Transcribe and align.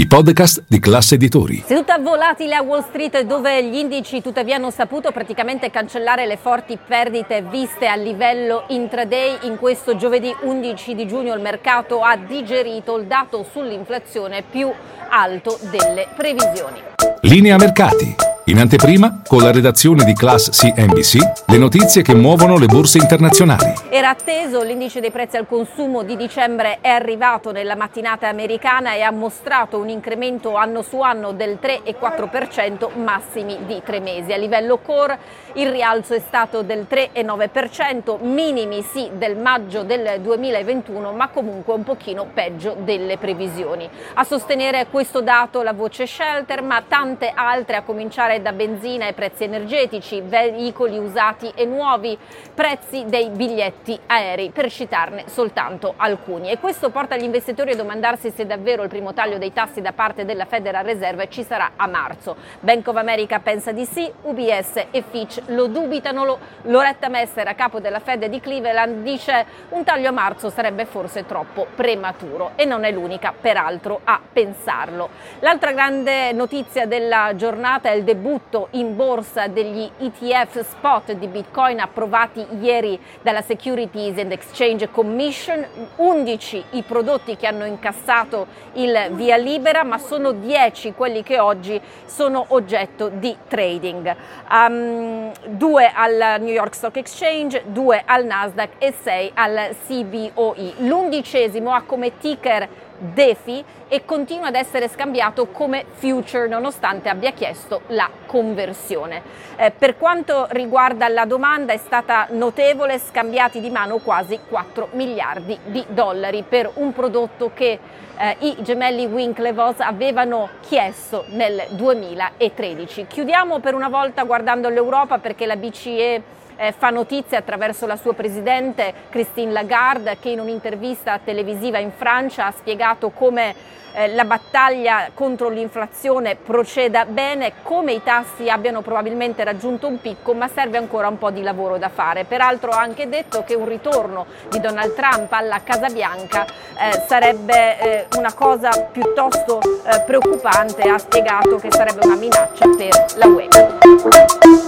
i 0.00 0.06
podcast 0.06 0.64
di 0.66 0.80
classe 0.80 1.16
editori. 1.16 1.62
Seduta 1.66 1.98
volatile 1.98 2.54
a 2.54 2.62
Wall 2.62 2.82
Street 2.88 3.20
dove 3.20 3.62
gli 3.62 3.74
indici 3.74 4.22
tuttavia 4.22 4.56
hanno 4.56 4.70
saputo 4.70 5.12
praticamente 5.12 5.70
cancellare 5.70 6.26
le 6.26 6.38
forti 6.38 6.78
perdite 6.82 7.42
viste 7.42 7.86
a 7.86 7.96
livello 7.96 8.64
intraday. 8.68 9.40
In 9.42 9.58
questo 9.58 9.96
giovedì 9.96 10.34
11 10.40 10.94
di 10.94 11.06
giugno 11.06 11.34
il 11.34 11.42
mercato 11.42 12.00
ha 12.00 12.16
digerito 12.16 12.96
il 12.96 13.04
dato 13.04 13.44
sull'inflazione 13.52 14.42
più 14.50 14.72
alto 15.10 15.58
delle 15.70 16.08
previsioni. 16.16 16.80
Linea 17.20 17.58
mercati. 17.58 18.29
In 18.50 18.58
anteprima, 18.58 19.20
con 19.28 19.42
la 19.42 19.52
redazione 19.52 20.02
di 20.02 20.12
Class 20.12 20.50
CNBC, 20.50 21.44
le 21.46 21.56
notizie 21.56 22.02
che 22.02 22.16
muovono 22.16 22.58
le 22.58 22.66
borse 22.66 22.98
internazionali. 22.98 23.74
Era 23.90 24.08
atteso, 24.08 24.62
l'indice 24.62 24.98
dei 24.98 25.12
prezzi 25.12 25.36
al 25.36 25.46
consumo 25.46 26.02
di 26.02 26.16
dicembre 26.16 26.78
è 26.80 26.88
arrivato 26.88 27.52
nella 27.52 27.76
mattinata 27.76 28.26
americana 28.26 28.94
e 28.94 29.02
ha 29.02 29.12
mostrato 29.12 29.78
un 29.78 29.88
incremento 29.88 30.56
anno 30.56 30.82
su 30.82 31.00
anno 31.00 31.30
del 31.30 31.60
3,4%, 31.62 33.00
massimi 33.00 33.56
di 33.66 33.80
tre 33.84 34.00
mesi. 34.00 34.32
A 34.32 34.36
livello 34.36 34.78
core 34.78 35.16
il 35.52 35.70
rialzo 35.70 36.14
è 36.14 36.20
stato 36.20 36.62
del 36.62 36.88
3,9%, 36.90 38.18
minimi 38.20 38.82
sì 38.82 39.10
del 39.12 39.36
maggio 39.36 39.84
del 39.84 40.18
2021, 40.20 41.12
ma 41.12 41.28
comunque 41.28 41.72
un 41.72 41.84
pochino 41.84 42.26
peggio 42.34 42.74
delle 42.80 43.16
previsioni. 43.16 43.88
A 44.14 44.24
sostenere 44.24 44.88
questo 44.90 45.20
dato 45.20 45.62
la 45.62 45.72
voce 45.72 46.04
Shelter, 46.08 46.62
ma 46.62 46.82
tante 46.88 47.30
altre 47.32 47.76
a 47.76 47.82
cominciare 47.82 48.38
da 48.40 48.52
benzina 48.52 49.06
e 49.06 49.12
prezzi 49.12 49.44
energetici, 49.44 50.20
veicoli 50.20 50.98
usati 50.98 51.50
e 51.54 51.64
nuovi, 51.64 52.16
prezzi 52.54 53.04
dei 53.06 53.28
biglietti 53.30 53.98
aerei, 54.06 54.50
per 54.50 54.70
citarne 54.70 55.24
soltanto 55.26 55.94
alcuni. 55.96 56.50
E 56.50 56.58
questo 56.58 56.90
porta 56.90 57.16
gli 57.16 57.24
investitori 57.24 57.72
a 57.72 57.76
domandarsi 57.76 58.30
se 58.30 58.46
davvero 58.46 58.82
il 58.82 58.88
primo 58.88 59.12
taglio 59.12 59.38
dei 59.38 59.52
tassi 59.52 59.80
da 59.80 59.92
parte 59.92 60.24
della 60.24 60.44
Federal 60.44 60.84
Reserve 60.84 61.28
ci 61.28 61.42
sarà 61.42 61.72
a 61.76 61.86
marzo. 61.86 62.36
Bank 62.60 62.86
of 62.88 62.96
America 62.96 63.40
pensa 63.40 63.72
di 63.72 63.84
sì, 63.84 64.10
UBS 64.22 64.86
e 64.90 65.02
Fitch 65.08 65.42
lo 65.46 65.66
dubitano. 65.66 66.38
Loretta 66.62 67.08
Messer, 67.08 67.46
a 67.48 67.54
capo 67.54 67.80
della 67.80 68.00
Fed 68.00 68.26
di 68.26 68.40
Cleveland, 68.40 69.02
dice 69.02 69.44
un 69.70 69.84
taglio 69.84 70.08
a 70.08 70.12
marzo 70.12 70.50
sarebbe 70.50 70.84
forse 70.84 71.26
troppo 71.26 71.66
prematuro 71.74 72.52
e 72.56 72.64
non 72.64 72.84
è 72.84 72.90
l'unica, 72.90 73.32
peraltro, 73.38 74.00
a 74.04 74.20
pensarlo. 74.32 75.08
L'altra 75.40 75.72
grande 75.72 76.32
notizia 76.32 76.86
della 76.86 77.32
giornata 77.34 77.90
è 77.90 77.94
il 77.94 78.04
debutto 78.04 78.19
debutto 78.20 78.68
in 78.72 78.96
borsa 78.96 79.46
degli 79.46 79.90
ETF 79.98 80.60
spot 80.60 81.12
di 81.12 81.26
Bitcoin 81.26 81.80
approvati 81.80 82.46
ieri 82.60 83.00
dalla 83.22 83.40
Securities 83.40 84.18
and 84.18 84.32
Exchange 84.32 84.90
Commission, 84.90 85.66
11 85.96 86.64
i 86.72 86.82
prodotti 86.82 87.36
che 87.36 87.46
hanno 87.46 87.64
incassato 87.64 88.46
il 88.74 89.08
via 89.12 89.36
libera, 89.36 89.84
ma 89.84 89.96
sono 89.96 90.32
10 90.32 90.92
quelli 90.92 91.22
che 91.22 91.38
oggi 91.38 91.80
sono 92.04 92.44
oggetto 92.48 93.08
di 93.08 93.34
trading. 93.48 94.14
Um, 94.50 95.32
due 95.46 95.90
al 95.92 96.40
New 96.40 96.52
York 96.52 96.74
Stock 96.74 96.96
Exchange, 96.98 97.62
due 97.68 98.02
al 98.04 98.26
Nasdaq 98.26 98.72
e 98.78 98.92
6 98.92 99.30
al 99.34 99.74
CBOE. 99.86 100.74
L'undicesimo 100.80 101.72
ha 101.72 101.82
come 101.82 102.18
ticker 102.18 102.68
DeFi 103.00 103.64
e 103.88 104.04
continua 104.04 104.48
ad 104.48 104.54
essere 104.54 104.88
scambiato 104.88 105.46
come 105.48 105.84
future 105.94 106.46
nonostante 106.46 107.08
abbia 107.08 107.32
chiesto 107.32 107.82
la 107.88 108.08
conversione. 108.26 109.22
Eh, 109.56 109.72
per 109.76 109.96
quanto 109.96 110.46
riguarda 110.50 111.08
la 111.08 111.24
domanda 111.24 111.72
è 111.72 111.76
stata 111.76 112.26
notevole, 112.30 112.98
scambiati 112.98 113.60
di 113.60 113.70
mano 113.70 113.98
quasi 113.98 114.38
4 114.48 114.90
miliardi 114.92 115.58
di 115.64 115.84
dollari 115.88 116.44
per 116.48 116.70
un 116.74 116.92
prodotto 116.92 117.50
che 117.54 117.78
eh, 118.16 118.36
i 118.40 118.56
gemelli 118.60 119.06
Winklevoss 119.06 119.80
avevano 119.80 120.50
chiesto 120.60 121.24
nel 121.28 121.64
2013. 121.70 123.06
Chiudiamo 123.06 123.60
per 123.60 123.74
una 123.74 123.88
volta 123.88 124.24
guardando 124.24 124.68
l'Europa 124.68 125.18
perché 125.18 125.46
la 125.46 125.56
BCE 125.56 126.22
eh, 126.60 126.72
fa 126.76 126.90
notizia 126.90 127.38
attraverso 127.38 127.86
la 127.86 127.96
sua 127.96 128.12
presidente 128.12 128.92
Christine 129.08 129.50
Lagarde 129.50 130.18
che 130.20 130.28
in 130.28 130.40
un'intervista 130.40 131.18
televisiva 131.18 131.78
in 131.78 131.90
Francia 131.90 132.46
ha 132.46 132.52
spiegato 132.52 133.08
come 133.10 133.78
eh, 133.92 134.08
la 134.14 134.24
battaglia 134.24 135.10
contro 135.14 135.48
l'inflazione 135.48 136.36
proceda 136.36 137.06
bene, 137.06 137.54
come 137.62 137.92
i 137.92 138.02
tassi 138.02 138.48
abbiano 138.48 138.82
probabilmente 138.82 139.42
raggiunto 139.42 139.86
un 139.86 140.00
picco, 140.00 140.34
ma 140.34 140.48
serve 140.48 140.76
ancora 140.76 141.08
un 141.08 141.18
po' 141.18 141.30
di 141.30 141.42
lavoro 141.42 141.78
da 141.78 141.88
fare. 141.88 142.24
Peraltro 142.24 142.70
ha 142.70 142.80
anche 142.80 143.08
detto 143.08 143.42
che 143.42 143.54
un 143.54 143.66
ritorno 143.66 144.26
di 144.50 144.60
Donald 144.60 144.94
Trump 144.94 145.32
alla 145.32 145.62
Casa 145.64 145.88
Bianca 145.88 146.44
eh, 146.44 147.04
sarebbe 147.08 147.78
eh, 147.80 148.06
una 148.16 148.32
cosa 148.34 148.70
piuttosto 148.92 149.60
eh, 149.60 150.02
preoccupante, 150.02 150.82
ha 150.82 150.98
spiegato 150.98 151.56
che 151.56 151.70
sarebbe 151.70 152.04
una 152.04 152.16
minaccia 152.16 152.68
per 152.76 153.06
la 153.16 153.26
UE. 153.26 154.59